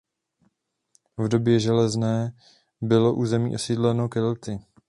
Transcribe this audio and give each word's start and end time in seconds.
V 1.17 1.27
době 1.27 1.59
železné 1.59 2.31
bylo 2.81 3.13
území 3.15 3.55
osídleno 3.55 4.09
Kelty. 4.09 4.59